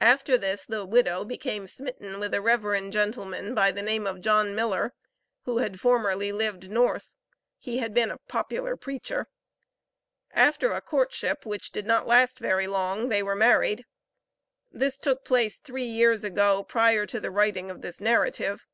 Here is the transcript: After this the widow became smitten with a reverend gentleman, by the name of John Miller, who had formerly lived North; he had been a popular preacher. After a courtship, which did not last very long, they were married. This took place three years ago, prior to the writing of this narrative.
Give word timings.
After 0.00 0.38
this 0.38 0.64
the 0.64 0.84
widow 0.86 1.24
became 1.24 1.66
smitten 1.66 2.20
with 2.20 2.32
a 2.34 2.40
reverend 2.40 2.92
gentleman, 2.92 3.52
by 3.52 3.72
the 3.72 3.82
name 3.82 4.06
of 4.06 4.20
John 4.20 4.54
Miller, 4.54 4.94
who 5.42 5.58
had 5.58 5.80
formerly 5.80 6.30
lived 6.30 6.70
North; 6.70 7.16
he 7.58 7.78
had 7.78 7.92
been 7.92 8.12
a 8.12 8.18
popular 8.28 8.76
preacher. 8.76 9.26
After 10.30 10.70
a 10.70 10.80
courtship, 10.80 11.44
which 11.44 11.72
did 11.72 11.84
not 11.84 12.06
last 12.06 12.38
very 12.38 12.68
long, 12.68 13.08
they 13.08 13.24
were 13.24 13.34
married. 13.34 13.84
This 14.70 14.98
took 14.98 15.24
place 15.24 15.58
three 15.58 15.82
years 15.84 16.22
ago, 16.22 16.62
prior 16.62 17.04
to 17.06 17.18
the 17.18 17.32
writing 17.32 17.72
of 17.72 17.82
this 17.82 17.98
narrative. 18.00 18.68